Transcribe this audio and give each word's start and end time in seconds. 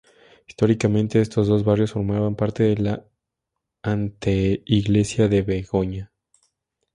Históricamente 0.47 1.21
estos 1.21 1.47
dos 1.47 1.63
barrios 1.63 1.91
formaban 1.91 2.35
parte 2.35 2.63
de 2.63 2.75
la 2.75 3.05
Anteiglesia 3.83 5.27
de 5.27 5.43
Begoña. 5.43 6.11